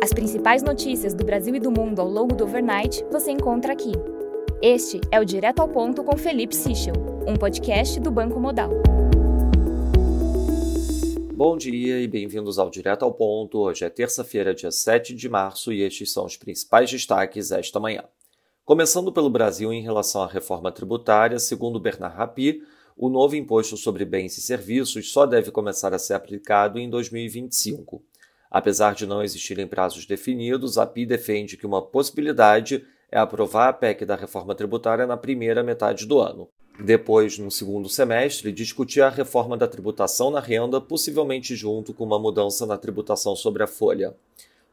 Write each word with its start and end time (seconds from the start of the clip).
As 0.00 0.12
principais 0.12 0.62
notícias 0.62 1.12
do 1.12 1.24
Brasil 1.24 1.52
e 1.56 1.58
do 1.58 1.72
mundo 1.72 2.00
ao 2.00 2.08
longo 2.08 2.32
do 2.32 2.44
overnight 2.44 3.04
você 3.10 3.32
encontra 3.32 3.72
aqui. 3.72 3.90
Este 4.62 5.00
é 5.10 5.18
o 5.18 5.24
Direto 5.24 5.58
ao 5.58 5.68
Ponto 5.68 6.04
com 6.04 6.16
Felipe 6.16 6.54
Sichel, 6.54 6.94
um 7.26 7.34
podcast 7.34 7.98
do 7.98 8.08
Banco 8.08 8.38
Modal. 8.38 8.70
Bom 11.34 11.56
dia 11.56 12.00
e 12.00 12.06
bem-vindos 12.06 12.60
ao 12.60 12.70
Direto 12.70 13.04
ao 13.04 13.12
Ponto. 13.12 13.58
Hoje 13.58 13.84
é 13.84 13.90
terça-feira, 13.90 14.54
dia 14.54 14.70
7 14.70 15.16
de 15.16 15.28
março, 15.28 15.72
e 15.72 15.82
estes 15.82 16.12
são 16.12 16.24
os 16.24 16.36
principais 16.36 16.88
destaques 16.88 17.50
esta 17.50 17.80
manhã. 17.80 18.04
Começando 18.64 19.12
pelo 19.12 19.28
Brasil 19.28 19.72
em 19.72 19.82
relação 19.82 20.22
à 20.22 20.28
reforma 20.28 20.70
tributária, 20.70 21.40
segundo 21.40 21.80
Bernard 21.80 22.16
Rappi, 22.16 22.62
o 22.96 23.08
novo 23.08 23.34
imposto 23.34 23.76
sobre 23.76 24.04
bens 24.04 24.38
e 24.38 24.42
serviços 24.42 25.10
só 25.10 25.26
deve 25.26 25.50
começar 25.50 25.92
a 25.92 25.98
ser 25.98 26.14
aplicado 26.14 26.78
em 26.78 26.88
2025. 26.88 28.00
Apesar 28.50 28.94
de 28.94 29.06
não 29.06 29.22
existirem 29.22 29.66
prazos 29.66 30.06
definidos, 30.06 30.78
a 30.78 30.86
PI 30.86 31.06
defende 31.06 31.56
que 31.56 31.66
uma 31.66 31.82
possibilidade 31.82 32.84
é 33.10 33.18
aprovar 33.18 33.68
a 33.68 33.72
PEC 33.72 34.04
da 34.04 34.16
reforma 34.16 34.54
tributária 34.54 35.06
na 35.06 35.16
primeira 35.16 35.62
metade 35.62 36.06
do 36.06 36.18
ano. 36.18 36.48
Depois, 36.80 37.38
no 37.38 37.50
segundo 37.50 37.88
semestre, 37.88 38.52
discutir 38.52 39.02
a 39.02 39.08
reforma 39.08 39.56
da 39.56 39.66
tributação 39.66 40.30
na 40.30 40.40
renda, 40.40 40.80
possivelmente 40.80 41.56
junto 41.56 41.92
com 41.92 42.04
uma 42.04 42.18
mudança 42.18 42.64
na 42.64 42.78
tributação 42.78 43.34
sobre 43.34 43.64
a 43.64 43.66
folha. 43.66 44.14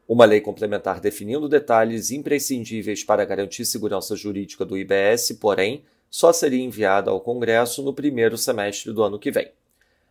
Uma 0.06 0.24
lei 0.24 0.40
complementar 0.40 1.00
definindo 1.00 1.48
detalhes 1.48 2.12
imprescindíveis 2.12 3.02
para 3.02 3.24
garantir 3.24 3.64
segurança 3.64 4.14
jurídica 4.14 4.64
do 4.64 4.78
IBS, 4.78 5.32
porém, 5.40 5.82
só 6.08 6.32
seria 6.32 6.62
enviada 6.62 7.10
ao 7.10 7.20
Congresso 7.20 7.82
no 7.82 7.92
primeiro 7.92 8.38
semestre 8.38 8.92
do 8.92 9.02
ano 9.02 9.18
que 9.18 9.32
vem. 9.32 9.50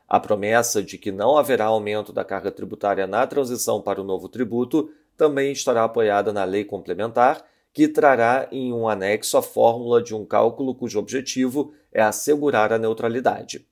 A 0.08 0.20
promessa 0.20 0.84
de 0.84 0.98
que 0.98 1.12
não 1.12 1.38
haverá 1.38 1.66
aumento 1.66 2.14
da 2.14 2.24
carga 2.24 2.52
tributária 2.52 3.08
na 3.08 3.26
transição 3.26 3.82
para 3.82 4.00
o 4.00 4.04
novo 4.04 4.30
tributo 4.30 4.92
também 5.18 5.52
estará 5.52 5.84
apoiada 5.84 6.32
na 6.32 6.44
lei 6.44 6.64
complementar, 6.64 7.44
que 7.74 7.88
trará 7.88 8.48
em 8.52 8.72
um 8.72 8.88
anexo 8.88 9.38
a 9.38 9.42
fórmula 9.42 10.02
de 10.02 10.14
um 10.14 10.26
cálculo 10.26 10.76
cujo 10.76 11.00
objetivo 11.00 11.74
é 11.92 12.02
assegurar 12.02 12.72
a 12.72 12.78
neutralidade. 12.78 13.66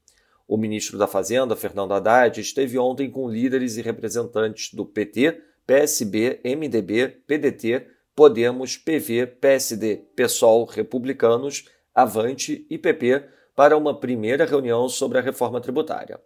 O 0.47 0.57
ministro 0.57 0.97
da 0.97 1.07
Fazenda, 1.07 1.55
Fernando 1.55 1.93
Haddad, 1.93 2.39
esteve 2.39 2.77
ontem 2.77 3.09
com 3.09 3.29
líderes 3.29 3.77
e 3.77 3.81
representantes 3.81 4.73
do 4.73 4.85
PT, 4.85 5.41
PSB, 5.65 6.41
MDB, 6.43 7.07
PDT, 7.25 7.87
Podemos, 8.15 8.77
PV, 8.77 9.25
PSD, 9.25 9.97
PSOL, 10.15 10.65
Republicanos 10.65 11.67
Avante 11.95 12.65
e 12.69 12.77
PP 12.77 13.23
para 13.55 13.77
uma 13.77 13.97
primeira 13.97 14.45
reunião 14.45 14.89
sobre 14.89 15.17
a 15.17 15.21
reforma 15.21 15.61
tributária. 15.61 16.19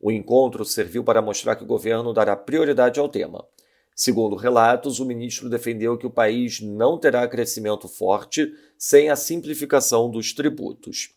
O 0.00 0.10
encontro 0.10 0.64
serviu 0.64 1.04
para 1.04 1.22
mostrar 1.22 1.54
que 1.56 1.62
o 1.62 1.66
governo 1.66 2.12
dará 2.12 2.34
prioridade 2.34 2.98
ao 2.98 3.08
tema. 3.08 3.46
Segundo 3.94 4.36
relatos, 4.36 4.98
o 4.98 5.04
ministro 5.04 5.48
defendeu 5.48 5.96
que 5.96 6.06
o 6.06 6.10
país 6.10 6.60
não 6.60 6.98
terá 6.98 7.26
crescimento 7.28 7.86
forte 7.86 8.52
sem 8.76 9.10
a 9.10 9.16
simplificação 9.16 10.10
dos 10.10 10.32
tributos. 10.32 11.10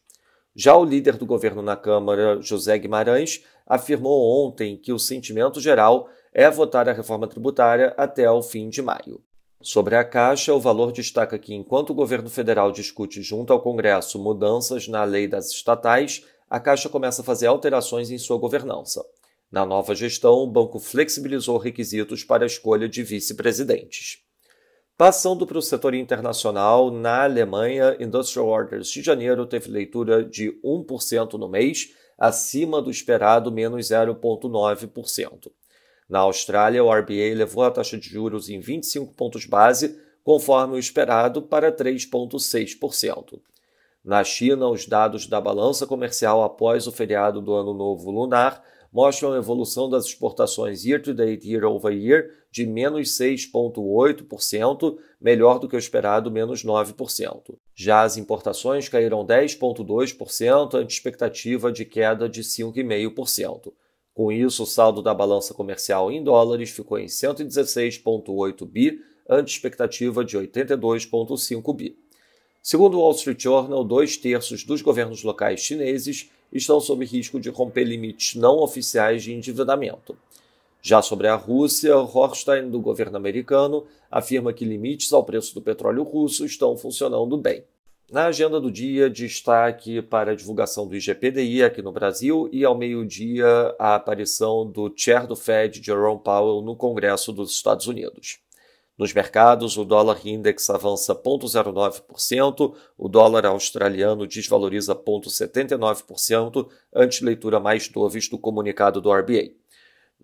Já 0.55 0.75
o 0.75 0.85
líder 0.85 1.17
do 1.17 1.25
governo 1.25 1.61
na 1.61 1.75
Câmara, 1.75 2.39
José 2.41 2.77
Guimarães, 2.77 3.43
afirmou 3.65 4.45
ontem 4.45 4.77
que 4.77 4.93
o 4.93 4.99
sentimento 4.99 5.59
geral 5.59 6.07
é 6.33 6.49
votar 6.49 6.87
a 6.87 6.93
reforma 6.93 7.27
tributária 7.27 7.93
até 7.97 8.29
o 8.29 8.41
fim 8.41 8.69
de 8.69 8.81
maio. 8.81 9.21
Sobre 9.65 9.95
a 9.95 10.03
Caixa, 10.03 10.53
o 10.53 10.59
valor 10.59 10.91
destaca 10.91 11.39
que, 11.39 11.51
enquanto 11.51 11.89
o 11.89 11.95
governo 11.95 12.29
federal 12.29 12.71
discute 12.71 13.23
junto 13.23 13.51
ao 13.51 13.59
Congresso 13.59 14.19
mudanças 14.19 14.87
na 14.87 15.03
lei 15.03 15.27
das 15.27 15.49
estatais, 15.49 16.23
a 16.47 16.59
Caixa 16.59 16.87
começa 16.87 17.23
a 17.23 17.25
fazer 17.25 17.47
alterações 17.47 18.11
em 18.11 18.17
sua 18.19 18.37
governança. 18.37 19.03
Na 19.51 19.65
nova 19.65 19.95
gestão, 19.95 20.35
o 20.35 20.45
banco 20.45 20.77
flexibilizou 20.77 21.57
requisitos 21.57 22.23
para 22.23 22.43
a 22.43 22.45
escolha 22.45 22.87
de 22.87 23.01
vice-presidentes. 23.01 24.19
Passando 24.95 25.47
para 25.47 25.57
o 25.57 25.63
setor 25.63 25.95
internacional, 25.95 26.91
na 26.91 27.23
Alemanha, 27.23 27.97
Industrial 27.99 28.47
Orders 28.47 28.87
de 28.89 29.01
janeiro 29.01 29.47
teve 29.47 29.71
leitura 29.71 30.23
de 30.23 30.51
1% 30.63 31.39
no 31.39 31.49
mês, 31.49 31.89
acima 32.19 32.83
do 32.83 32.91
esperado 32.91 33.51
menos 33.51 33.87
0,9%. 33.87 35.51
Na 36.07 36.19
Austrália, 36.19 36.83
o 36.83 36.91
RBA 36.91 37.33
levou 37.35 37.63
a 37.63 37.71
taxa 37.71 37.97
de 37.97 38.09
juros 38.09 38.49
em 38.49 38.59
25 38.59 39.13
pontos 39.13 39.45
base, 39.45 39.99
conforme 40.23 40.75
o 40.75 40.79
esperado, 40.79 41.41
para 41.41 41.71
3,6%. 41.71 43.39
Na 44.03 44.23
China, 44.23 44.69
os 44.69 44.85
dados 44.85 45.25
da 45.25 45.41
balança 45.41 45.87
comercial 45.87 46.43
após 46.43 46.85
o 46.85 46.91
feriado 46.91 47.41
do 47.41 47.55
Ano 47.55 47.73
Novo 47.73 48.11
Lunar 48.11 48.63
mostram 48.93 49.33
a 49.33 49.37
evolução 49.37 49.89
das 49.89 50.05
exportações 50.05 50.85
year-to-date 50.85 51.51
year-over-year 51.51 52.29
de 52.49 52.65
menos 52.65 53.09
6,8%, 53.17 54.97
melhor 55.19 55.59
do 55.59 55.67
que 55.67 55.75
o 55.75 55.79
esperado, 55.79 56.31
menos 56.31 56.63
9%. 56.63 57.57
Já 57.75 58.03
as 58.03 58.15
importações 58.15 58.87
caíram 58.87 59.25
10,2%, 59.25 60.75
ante 60.75 60.93
expectativa 60.93 61.71
de 61.73 61.83
queda 61.83 62.29
de 62.29 62.41
5,5%. 62.41 63.73
Com 64.15 64.31
isso, 64.31 64.63
o 64.63 64.65
saldo 64.65 65.01
da 65.01 65.13
balança 65.13 65.53
comercial 65.53 66.09
em 66.09 66.23
dólares 66.23 66.69
ficou 66.69 66.97
em 66.97 67.05
116,8 67.05 68.65
bi, 68.65 69.01
ante 69.29 69.51
expectativa 69.51 70.23
de 70.23 70.37
82,5 70.37 71.75
bi. 71.75 71.97
Segundo 72.63 72.97
o 72.97 73.01
Wall 73.01 73.11
Street 73.11 73.43
Journal, 73.43 73.83
dois 73.83 74.15
terços 74.15 74.63
dos 74.63 74.81
governos 74.81 75.21
locais 75.21 75.59
chineses 75.59 76.31
estão 76.49 76.79
sob 76.79 77.03
risco 77.05 77.41
de 77.41 77.49
romper 77.49 77.83
limites 77.83 78.35
não 78.35 78.59
oficiais 78.59 79.21
de 79.21 79.33
endividamento. 79.33 80.17
Já 80.81 81.01
sobre 81.01 81.27
a 81.27 81.35
Rússia, 81.35 81.97
Horstein, 81.97 82.69
do 82.69 82.79
governo 82.79 83.17
americano, 83.17 83.85
afirma 84.09 84.53
que 84.53 84.63
limites 84.63 85.11
ao 85.11 85.25
preço 85.25 85.53
do 85.53 85.61
petróleo 85.61 86.03
russo 86.03 86.45
estão 86.45 86.77
funcionando 86.77 87.35
bem. 87.37 87.65
Na 88.11 88.27
agenda 88.27 88.61
do 88.61 88.71
dia, 88.71 89.09
destaque 89.09 89.99
para 89.99 90.31
a 90.31 90.35
divulgação 90.35 90.87
do 90.87 90.95
IGPDI 90.95 91.63
aqui 91.63 91.81
no 91.81 91.91
Brasil 91.91 92.47
e 92.51 92.63
ao 92.63 92.77
meio-dia 92.77 93.75
a 93.79 93.95
aparição 93.95 94.69
do 94.69 94.93
chair 94.95 95.25
do 95.25 95.35
Fed, 95.35 95.81
Jerome 95.83 96.21
Powell, 96.23 96.61
no 96.61 96.75
Congresso 96.75 97.33
dos 97.33 97.51
Estados 97.51 97.87
Unidos. 97.87 98.37
Nos 98.95 99.11
mercados, 99.11 99.75
o 99.75 99.83
dólar 99.83 100.19
index 100.23 100.69
avança 100.69 101.15
0,09%, 101.15 102.75
o 102.95 103.09
dólar 103.09 103.47
australiano 103.47 104.27
desvaloriza 104.27 104.95
0,79% 104.95 106.69
ante 106.93 107.25
leitura 107.25 107.59
mais 107.59 107.89
doves 107.89 108.29
do 108.29 108.37
comunicado 108.37 109.01
do 109.01 109.11
RBA. 109.11 109.49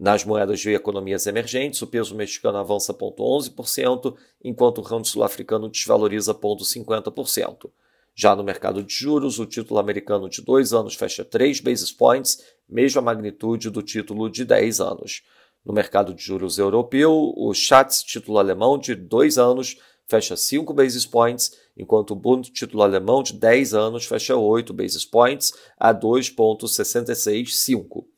Nas 0.02 0.26
moedas 0.26 0.60
de 0.60 0.74
economias 0.74 1.26
emergentes, 1.28 1.80
o 1.84 1.86
peso 1.86 2.16
mexicano 2.16 2.58
avança 2.58 2.92
0,11%, 2.92 4.16
enquanto 4.44 4.80
o 4.80 4.82
rand 4.82 5.04
sul-africano 5.04 5.70
desvaloriza 5.70 6.34
0,50%. 6.34 7.70
Já 8.16 8.36
no 8.36 8.44
mercado 8.44 8.82
de 8.82 8.92
juros, 8.92 9.38
o 9.38 9.46
título 9.46 9.80
americano 9.80 10.28
de 10.28 10.42
2 10.42 10.74
anos 10.74 10.96
fecha 10.96 11.24
3 11.24 11.60
basis 11.60 11.92
points, 11.92 12.44
mesma 12.68 13.00
magnitude 13.00 13.70
do 13.70 13.84
título 13.84 14.28
de 14.28 14.44
10 14.44 14.82
anos. 14.82 15.22
No 15.64 15.72
mercado 15.72 16.16
de 16.16 16.24
juros 16.24 16.58
europeu, 16.58 17.32
o 17.38 17.54
Schatz 17.54 18.02
título 18.02 18.40
alemão 18.40 18.80
de 18.80 18.96
2 18.96 19.38
anos 19.38 19.78
fecha 20.08 20.36
5 20.36 20.74
basis 20.74 21.06
points, 21.06 21.52
enquanto 21.78 22.10
o 22.12 22.16
Bund 22.16 22.52
título 22.52 22.82
alemão 22.82 23.22
de 23.22 23.34
10 23.34 23.76
anos 23.76 24.08
fecha 24.08 24.36
8 24.36 24.74
basis 24.74 25.06
points 25.06 25.54
a 25.78 25.94
2,665. 25.94 28.11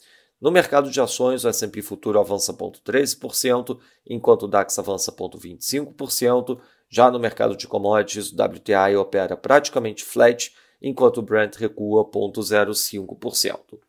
No 0.44 0.52
mercado 0.52 0.92
de 0.92 1.00
ações, 1.00 1.46
o 1.46 1.48
S&P 1.48 1.82
futuro 1.82 2.20
avança 2.20 2.54
0,13%, 2.54 3.80
enquanto 4.06 4.44
o 4.44 4.48
DAX 4.50 4.78
avança 4.78 5.10
0,25%. 5.10 6.60
Já 6.90 7.10
no 7.10 7.18
mercado 7.18 7.56
de 7.56 7.66
commodities, 7.66 8.30
o 8.30 8.36
WTI 8.36 8.98
opera 8.98 9.38
praticamente 9.38 10.04
flat, 10.04 10.54
enquanto 10.82 11.20
o 11.20 11.22
Brent 11.22 11.56
recua 11.56 12.04
0,05%. 12.04 13.80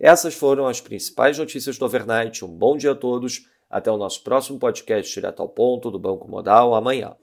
Essas 0.00 0.34
foram 0.34 0.66
as 0.66 0.80
principais 0.80 1.38
notícias 1.38 1.78
do 1.78 1.84
overnight. 1.84 2.44
Um 2.44 2.48
bom 2.48 2.76
dia 2.76 2.90
a 2.90 2.96
todos. 2.96 3.46
Até 3.70 3.88
o 3.88 3.96
nosso 3.96 4.24
próximo 4.24 4.58
podcast 4.58 5.14
direto 5.14 5.40
ao 5.40 5.48
ponto 5.48 5.92
do 5.92 5.98
Banco 6.00 6.28
Modal 6.28 6.74
amanhã. 6.74 7.14